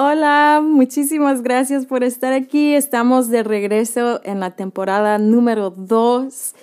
[0.00, 2.72] Hola, muchísimas gracias por estar aquí.
[2.72, 6.54] Estamos de regreso en la temporada número 2.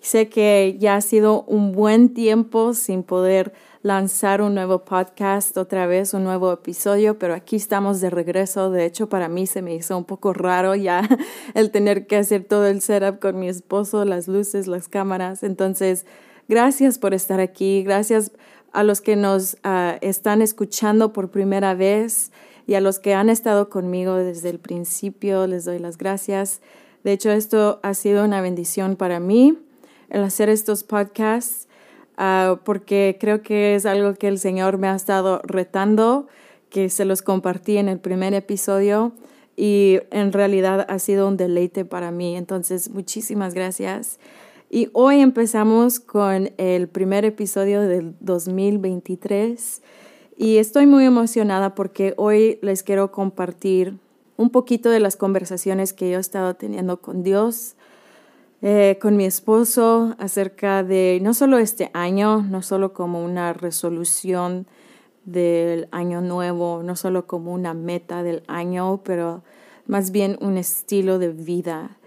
[0.00, 5.86] Sé que ya ha sido un buen tiempo sin poder lanzar un nuevo podcast otra
[5.86, 8.70] vez, un nuevo episodio, pero aquí estamos de regreso.
[8.70, 11.08] De hecho, para mí se me hizo un poco raro ya
[11.54, 15.42] el tener que hacer todo el setup con mi esposo, las luces, las cámaras.
[15.44, 16.04] Entonces,
[16.46, 17.84] gracias por estar aquí.
[17.84, 18.32] Gracias
[18.72, 22.32] a los que nos ah, están escuchando por primera vez
[22.66, 26.60] y a los que han estado conmigo desde el principio les doy las gracias.
[27.04, 29.58] De hecho, esto ha sido una bendición para mí,
[30.08, 31.68] el hacer estos podcasts,
[32.16, 36.28] ah, porque creo que es algo que el Señor me ha estado retando,
[36.70, 39.12] que se los compartí en el primer episodio
[39.56, 42.36] y en realidad ha sido un deleite para mí.
[42.36, 44.18] Entonces, muchísimas gracias.
[44.74, 49.82] Y hoy empezamos con el primer episodio del 2023
[50.38, 53.98] y estoy muy emocionada porque hoy les quiero compartir
[54.38, 57.74] un poquito de las conversaciones que yo he estado teniendo con Dios,
[58.62, 64.66] eh, con mi esposo, acerca de no solo este año, no solo como una resolución
[65.26, 69.42] del año nuevo, no solo como una meta del año, pero
[69.84, 71.98] más bien un estilo de vida,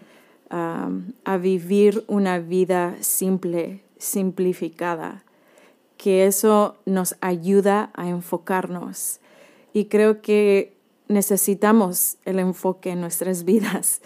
[0.50, 5.26] a vivir una vida simple, simplificada
[5.98, 9.20] que eso nos ayuda a enfocarnos.
[9.74, 14.02] Y creo que necesitamos el enfoque en nuestras vidas.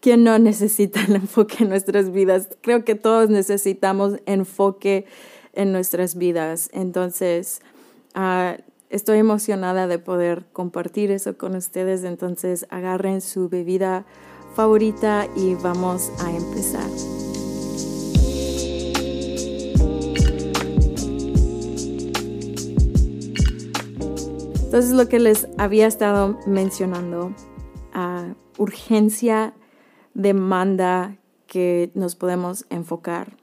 [0.00, 2.48] ¿Quién no necesita el enfoque en nuestras vidas?
[2.60, 5.06] Creo que todos necesitamos enfoque
[5.52, 6.70] en nuestras vidas.
[6.72, 7.60] Entonces,
[8.14, 8.56] ah,
[8.90, 12.04] estoy emocionada de poder compartir eso con ustedes.
[12.04, 14.06] Entonces, agarren su bebida
[14.54, 16.88] favorita y vamos a empezar.
[24.72, 27.34] Entonces lo que les había estado mencionando,
[27.94, 29.52] uh, urgencia
[30.14, 33.36] demanda que nos podemos enfocar.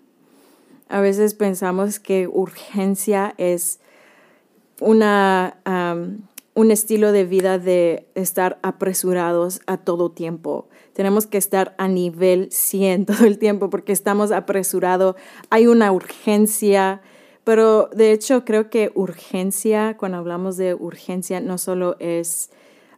[0.87, 3.79] A veces pensamos que urgencia es
[4.81, 5.57] una,
[6.55, 10.67] un estilo de vida de estar apresurados a todo tiempo.
[10.99, 15.15] Tenemos que estar a nivel 100 todo el tiempo porque estamos apresurados.
[15.49, 16.99] Hay una urgencia
[17.45, 22.49] pero de hecho creo que urgencia, cuando hablamos de urgencia, no solo es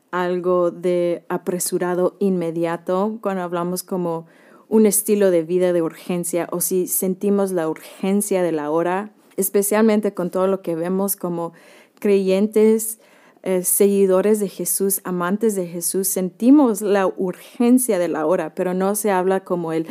[0.10, 4.26] algo de apresurado inmediato, cuando hablamos como
[4.68, 10.16] un estilo de vida de urgencia o si sentimos la urgencia de la hora, especialmente
[10.16, 11.54] con todo lo que vemos como
[12.00, 13.00] creyentes,
[13.44, 18.94] eh, seguidores de Jesús, amantes de Jesús, sentimos la urgencia de la hora, pero no
[18.94, 19.88] se habla como el,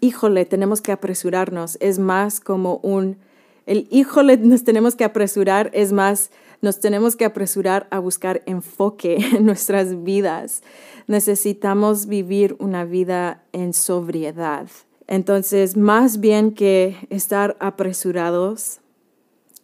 [0.00, 3.18] híjole, tenemos que apresurarnos, es más como un,
[3.66, 9.18] el híjole, nos tenemos que apresurar, es más, nos tenemos que apresurar a buscar enfoque
[9.36, 10.62] en nuestras vidas.
[11.06, 14.66] Necesitamos vivir una vida en sobriedad.
[15.06, 18.80] Entonces, más bien que estar apresurados,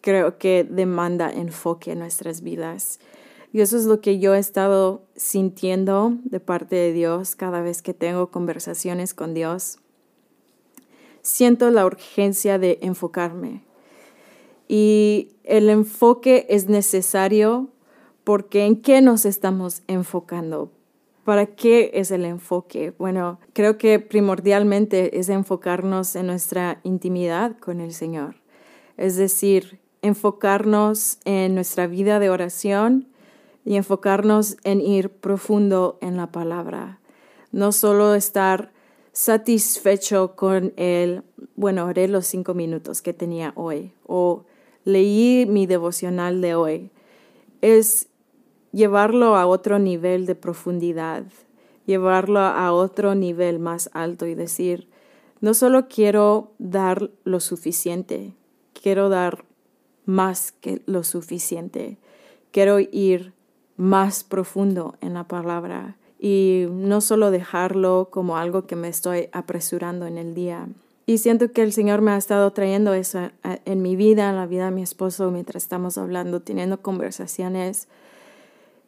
[0.01, 3.01] creo que demanda enfoque en nuestras vidas.
[3.55, 7.83] Y eso es lo que yo he estado sintiendo de parte de Dios cada vez
[7.83, 9.79] que tengo conversaciones con Dios.
[11.23, 13.63] Siento la urgencia de enfocarme,
[14.67, 17.69] y el enfoque es necesario
[18.25, 20.73] porque en qué nos estamos enfocando.
[21.23, 22.93] ¿Para qué es el enfoque?
[22.99, 28.35] Bueno, creo que primordialmente es enfocarnos en nuestra intimidad con el Señor.
[28.97, 33.14] Es decir, enfocarnos en nuestra vida de oración
[33.65, 37.01] y enfocarnos en ir profundo en la palabra.
[37.53, 38.73] No solo estar
[39.13, 41.23] satisfecho con el,
[41.57, 44.45] bueno, haré los cinco minutos que tenía hoy o
[44.85, 46.91] leí mi devocional de hoy
[47.61, 48.09] es
[48.73, 51.25] llevarlo a otro nivel de profundidad,
[51.87, 54.89] llevarlo a otro nivel más alto y decir,
[55.41, 58.35] no solo quiero dar lo suficiente,
[58.73, 59.45] quiero dar
[60.05, 61.99] más que lo suficiente,
[62.51, 63.33] quiero ir
[63.77, 70.07] más profundo en la palabra y no solo dejarlo como algo que me estoy apresurando
[70.07, 70.69] en el día.
[71.07, 74.47] Y siento que el Señor me ha estado trayendo eso en mi vida, en la
[74.47, 77.89] vida de mi esposo, mientras estamos hablando, teniendo conversaciones.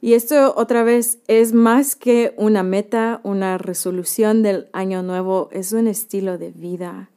[0.00, 5.72] Y esto otra vez es más que una meta, una resolución del año nuevo, es
[5.72, 7.10] un estilo de vida,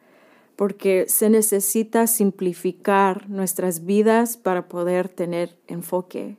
[0.57, 6.35] porque se necesita simplificar nuestras vidas para poder tener enfoque.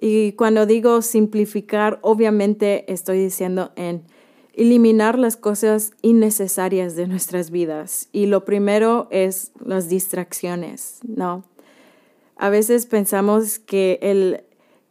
[0.00, 4.04] Y cuando digo simplificar, obviamente estoy diciendo en
[4.54, 8.08] eliminar las cosas innecesarias de nuestras vidas.
[8.12, 11.44] Y lo primero es las distracciones, ¿no?
[12.36, 14.44] A veces pensamos que el,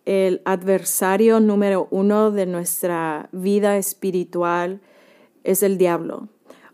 [0.05, 4.81] el adversario número uno de nuestra vida espiritual
[5.45, 6.27] es el diablo.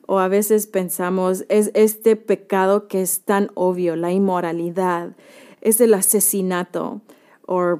[0.07, 5.15] O a veces pensamos, es este pecado que es tan obvio, la inmoralidad,
[5.61, 7.01] es el asesinato,
[7.45, 7.79] o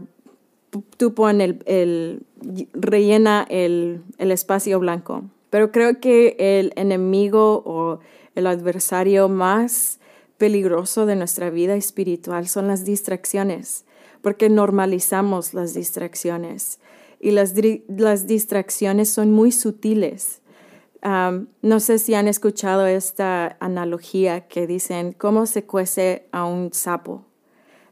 [0.98, 2.26] tú pones el,
[2.74, 5.24] rellena el, el espacio blanco.
[5.50, 8.00] Pero creo que el enemigo o
[8.36, 10.00] el adversario más
[10.38, 13.86] peligroso de nuestra vida espiritual son las distracciones
[14.24, 16.80] porque normalizamos las distracciones
[17.20, 17.54] y las,
[17.90, 20.42] las distracciones son muy sutiles.
[21.62, 27.26] no sé si han escuchado esta analogía que dicen cómo se cuece a un sapo.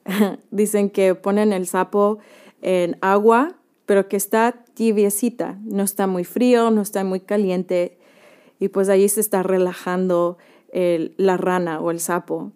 [0.51, 2.19] dicen que ponen el sapo
[2.61, 3.55] en agua,
[3.85, 7.97] pero que está tibiecita, no está muy frío, no está muy caliente,
[8.59, 10.37] y pues allí se está relajando
[10.71, 12.51] la rana o el sapo.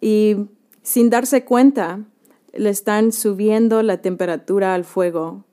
[0.00, 0.36] Y
[0.82, 2.04] sin darse cuenta,
[2.52, 5.44] le están subiendo la temperatura al fuego.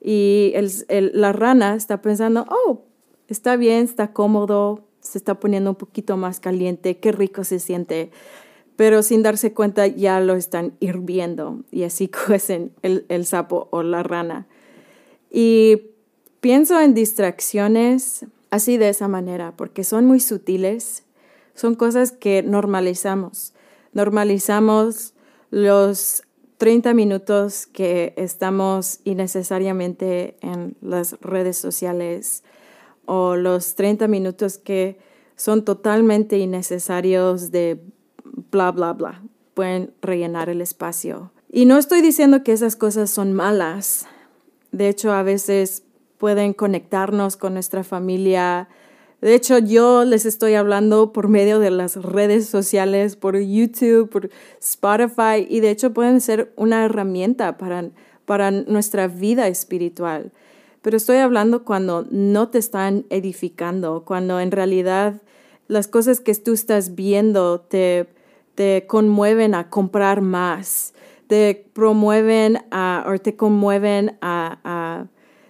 [0.00, 0.54] Y
[0.88, 2.82] la rana está pensando, oh,
[3.28, 8.10] está bien, está cómodo, se está poniendo un poquito más caliente, qué rico se siente.
[8.82, 13.84] Pero sin darse cuenta ya lo están hirviendo y así cuecen el, el sapo o
[13.84, 14.48] la rana.
[15.30, 15.92] Y
[16.40, 21.04] pienso en distracciones así de esa manera, porque son muy sutiles,
[21.54, 23.54] son cosas que normalizamos.
[23.92, 25.14] Normalizamos
[25.52, 26.24] los
[26.56, 32.42] 30 minutos que estamos innecesariamente en las redes sociales
[33.06, 34.98] o los 30 minutos que
[35.36, 37.80] son totalmente innecesarios de
[38.52, 39.22] bla, bla, bla.
[39.54, 41.32] Pueden rellenar el espacio.
[41.50, 44.06] Y no estoy diciendo que esas cosas son malas.
[44.70, 45.82] De hecho, a veces
[46.18, 48.68] pueden conectarnos con nuestra familia,
[49.22, 54.30] de hecho, yo les estoy hablando por medio de las redes sociales, por YouTube, por
[54.60, 57.90] Spotify, y de hecho pueden ser una herramienta para,
[58.24, 60.32] para nuestra vida espiritual.
[60.82, 65.22] Pero estoy hablando cuando no te están edificando, cuando en realidad
[65.68, 68.08] las cosas que tú estás viendo te,
[68.54, 70.94] te conmueven a comprar más,
[71.26, 75.06] te promueven a, o te conmueven a,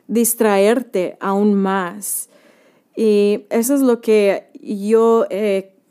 [0.08, 2.28] distraerte aún más.
[2.94, 5.26] Y eso es lo que yo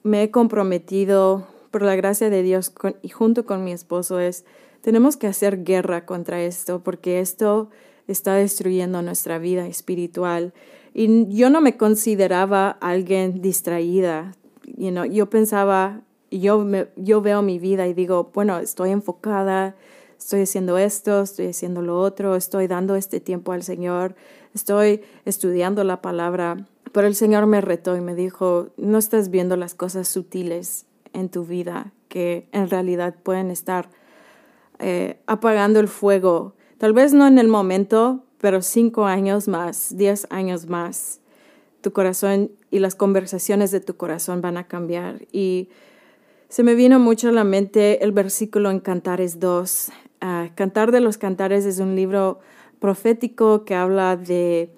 [0.04, 4.46] me he comprometido por la gracia de Dios y junto con mi esposo es,
[4.82, 7.70] tenemos que hacer guerra contra esto porque esto
[8.08, 10.54] está destruyendo nuestra vida espiritual.
[10.94, 14.34] Y yo no me consideraba alguien distraída.
[14.78, 16.02] You yo pensaba,
[16.40, 19.76] yo, yo veo mi vida y digo, bueno, estoy enfocada,
[20.18, 24.16] estoy haciendo esto, estoy haciendo lo otro, estoy dando este tiempo al Señor,
[24.54, 26.66] estoy estudiando la palabra.
[26.92, 31.30] Pero el Señor me retó y me dijo, no estás viendo las cosas sutiles en
[31.30, 33.90] tu vida que en realidad pueden estar
[34.80, 36.56] eh, apagando el fuego.
[36.78, 41.22] Tal vez no en el momento, pero cinco años más, diez años más,
[41.82, 45.26] tu corazón y las conversaciones de tu corazón van a cambiar.
[45.32, 45.70] Y
[46.52, 49.90] se me vino mucho a la mente el versículo en Cantares 2.
[50.20, 52.42] Ah, Cantar de los Cantares es un libro
[52.82, 54.70] profético que habla de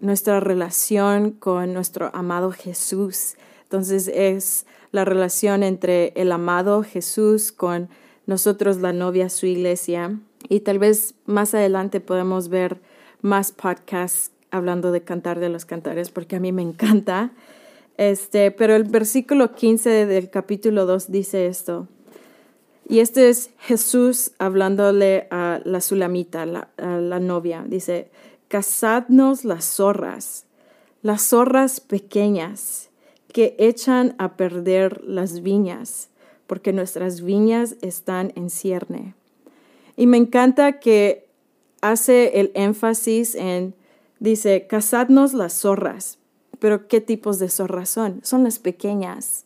[0.00, 3.34] nuestra relación con nuestro amado Jesús.
[3.64, 7.88] Entonces es la relación entre el amado Jesús con
[8.26, 10.20] nosotros, la novia, su iglesia.
[10.48, 12.80] Y tal vez más adelante podemos ver
[13.20, 17.32] más podcasts hablando de cantar de los cantares, porque a mí me encanta.
[17.96, 21.88] Este, pero el versículo 15 del capítulo 2 dice esto.
[22.88, 26.42] Y este es Jesús hablándole a la sulamita,
[26.76, 27.64] a la novia.
[27.66, 28.10] Dice,
[28.48, 30.44] cazadnos las zorras,
[31.02, 32.90] las zorras pequeñas
[33.32, 36.08] que echan a perder las viñas,
[36.46, 39.14] porque nuestras viñas están en cierne.
[39.96, 41.26] Y me encanta que
[41.80, 43.74] hace el énfasis en,
[44.20, 46.18] dice, cazadnos las zorras,
[46.58, 48.20] pero ¿qué tipos de zorras son?
[48.22, 49.44] Son las pequeñas.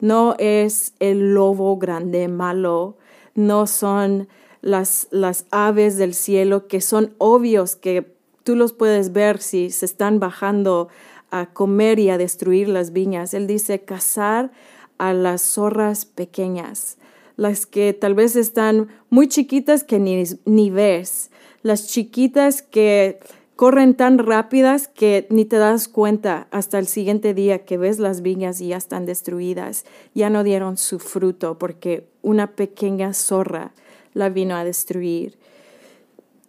[0.00, 2.96] No es el lobo grande, malo,
[3.34, 4.28] no son
[4.60, 8.14] las, las aves del cielo que son obvios que
[8.44, 10.88] tú los puedes ver si se están bajando
[11.30, 13.34] a comer y a destruir las viñas.
[13.34, 14.50] Él dice cazar
[14.98, 16.98] a las zorras pequeñas,
[17.36, 21.30] las que tal vez están muy chiquitas que ni, ni ves,
[21.62, 23.20] las chiquitas que
[23.58, 28.22] corren tan rápidas que ni te das cuenta hasta el siguiente día que ves las
[28.22, 29.84] viñas y ya están destruidas,
[30.14, 33.72] ya no dieron su fruto porque una pequeña zorra
[34.14, 35.38] la vino a destruir.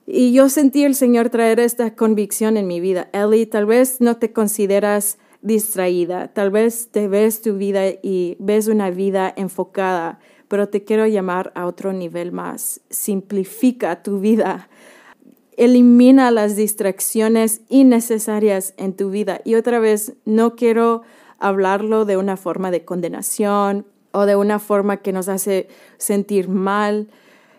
[0.05, 3.09] Y yo sentí el Señor traer esta convicción en mi vida.
[3.11, 8.67] Ellie, tal vez no te consideras distraída, tal vez te ves tu vida y ves
[8.67, 12.81] una vida enfocada, pero te quiero llamar a otro nivel más.
[12.91, 14.69] Simplifica tu vida.
[15.59, 19.41] Elimina las distracciones innecesarias en tu vida.
[19.43, 21.01] Y otra vez, no quiero
[21.37, 27.09] hablarlo de una forma de condenación o de una forma que nos hace sentir mal.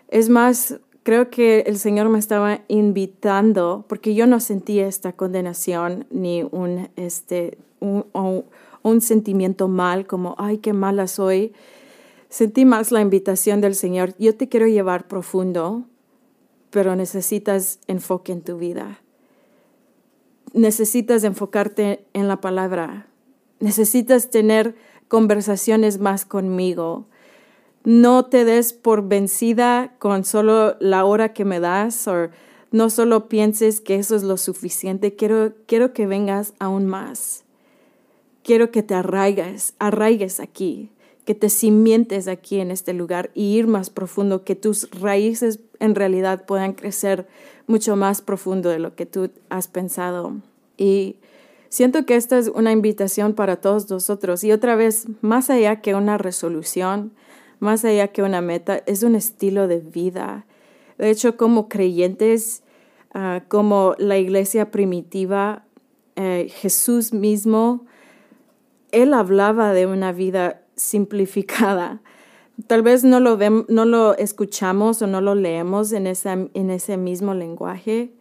[0.07, 6.07] Es más, creo que el Señor me estaba invitando, porque yo no sentí esta condenación
[6.09, 8.05] ni un, este, un,
[8.81, 11.53] un sentimiento mal, como, ay, qué mala soy.
[12.29, 15.83] Sentí más la invitación del Señor, yo te quiero llevar profundo,
[16.71, 19.01] pero necesitas enfoque en tu vida.
[20.53, 23.07] Necesitas enfocarte en la palabra.
[23.59, 24.75] Necesitas tener
[25.07, 27.05] conversaciones más conmigo.
[27.83, 32.29] No te des por vencida con solo la hora que me das o
[32.71, 35.15] no solo pienses que eso es lo suficiente.
[35.15, 37.43] Quiero, quiero que vengas aún más.
[38.43, 40.89] Quiero que te arraigas, arraigues aquí,
[41.31, 45.95] que te cimientes aquí en este lugar y ir más profundo, que tus raíces en
[45.95, 47.25] realidad puedan crecer
[47.67, 50.35] mucho más profundo de lo que tú has pensado.
[50.75, 51.15] Y
[51.69, 54.43] siento que esta es una invitación para todos nosotros.
[54.43, 57.13] Y otra vez, más allá que una resolución,
[57.59, 60.45] más allá que una meta, es un estilo de vida.
[60.97, 62.61] De hecho, como creyentes,
[63.13, 65.63] ah, como la iglesia primitiva,
[66.17, 67.85] eh, Jesús mismo,
[68.91, 72.01] él hablaba de una vida simplificada.
[72.67, 77.33] Tal vez no lo, no lo escuchamos o no lo leemos en, en ese mismo
[77.33, 78.11] lenguaje,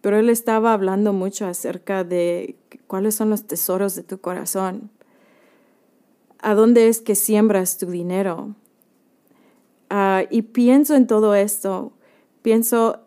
[0.00, 4.90] pero él estaba hablando mucho acerca de cuáles son los tesoros de tu corazón.
[6.40, 8.54] ¿A dónde es que siembras tu dinero?
[9.90, 11.92] Ah, y pienso en todo esto,
[12.42, 13.00] pienso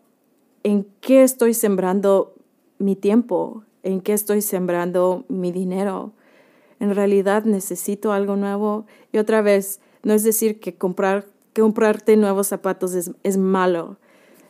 [0.63, 2.35] en qué estoy sembrando
[2.77, 6.13] mi tiempo, en qué estoy sembrando mi dinero
[6.83, 8.85] en realidad necesito algo nuevo.
[9.13, 11.25] Y otra vez, no es decir que comprar,
[11.55, 13.95] comprarte nuevos zapatos es, es malo.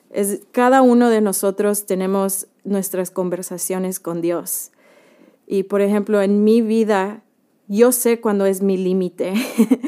[0.09, 4.71] Es, cada uno de nosotros tenemos nuestras conversaciones con Dios.
[5.45, 7.21] Y por ejemplo, en mi vida,
[7.67, 9.33] yo sé cuándo es mi límite.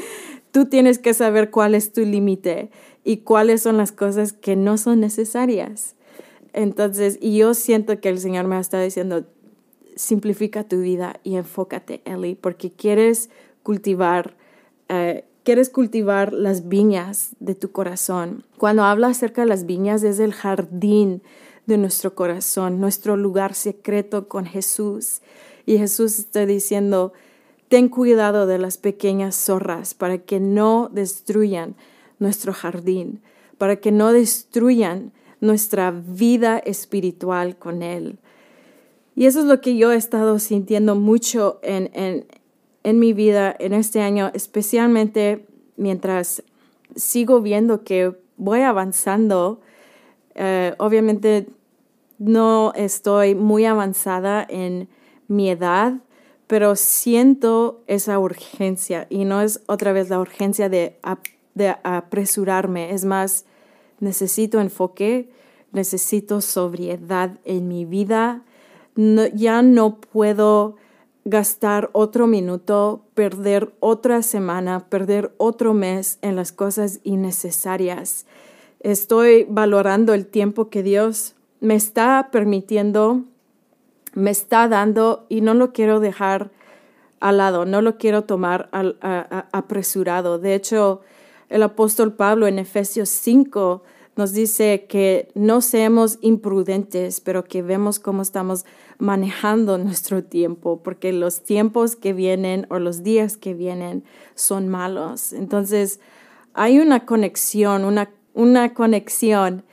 [0.52, 2.70] Tú tienes que saber cuál es tu límite
[3.02, 5.96] y cuáles son las cosas que no son necesarias.
[6.52, 9.26] Entonces, y yo siento que el Señor me está diciendo,
[9.96, 13.30] simplifica tu vida y enfócate, Ellie, porque quieres
[13.62, 14.36] cultivar,
[14.88, 18.44] eh, quieres cultivar las viñas de tu corazón.
[18.58, 21.22] Cuando habla acerca de las viñas, es el jardín
[21.66, 25.22] de nuestro corazón, nuestro lugar secreto con Jesús.
[25.64, 27.12] Y Jesús está diciendo,
[27.68, 31.74] ten cuidado de las pequeñas zorras para que no destruyan
[32.18, 33.20] nuestro jardín,
[33.58, 38.18] para que no destruyan nuestra vida espiritual con Él.
[39.16, 42.26] Y eso es lo que yo he estado sintiendo mucho en, en,
[42.84, 45.46] en mi vida en este año, especialmente
[45.76, 46.44] mientras
[46.94, 49.60] sigo viendo que voy avanzando.
[50.34, 51.48] Eh, obviamente
[52.18, 54.88] no estoy muy avanzada en
[55.28, 55.94] mi edad,
[56.46, 59.06] pero siento esa urgencia.
[59.08, 60.98] Y no es otra vez la urgencia de,
[61.54, 63.46] de apresurarme, es más,
[63.98, 65.30] necesito enfoque,
[65.72, 68.42] necesito sobriedad en mi vida,
[68.96, 70.76] ya no puedo
[71.24, 78.26] gastar otro minuto, perder otra semana, perder otro mes en las cosas innecesarias.
[78.80, 83.24] Estoy valorando el tiempo que Dios me está permitiendo,
[84.14, 86.50] me está dando y no lo quiero dejar
[87.18, 88.68] al lado, no lo quiero tomar
[89.52, 90.38] apresurado.
[90.38, 91.00] De hecho,
[91.48, 93.82] el apóstol Pablo en Efesios 5
[94.16, 98.64] nos dice que no seamos imprudentes, pero que vemos cómo estamos
[98.98, 104.04] manejando nuestro tiempo, porque los tiempos que vienen o los días que vienen
[104.34, 105.32] son malos.
[105.32, 106.00] Entonces,
[106.54, 109.64] hay una conexión, una, una conexión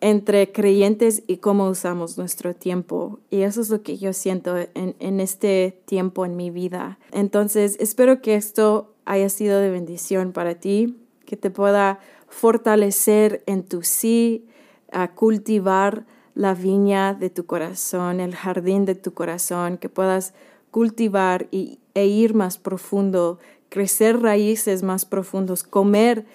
[0.00, 3.20] entre creyentes y cómo usamos nuestro tiempo.
[3.30, 6.98] Y eso es lo que yo siento en, en este tiempo en mi vida.
[7.12, 12.00] Entonces, espero que esto haya sido de bendición para ti, que te pueda
[12.34, 14.44] fortalecer en tu sí,
[14.90, 20.34] a cultivar la viña de tu corazón, el jardín de tu corazón, que puedas
[20.72, 23.38] cultivar y, e ir más profundo,
[23.68, 26.26] crecer raíces más profundos, comer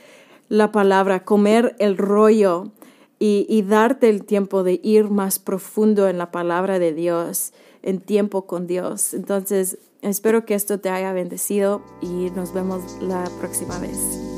[0.48, 2.72] la palabra, comer el rollo
[3.20, 7.52] y, y darte el tiempo de ir más profundo en la palabra de Dios,
[7.84, 9.14] en tiempo con Dios.
[9.14, 14.29] Entonces, espero que esto te haya bendecido y nos vemos la próxima vez.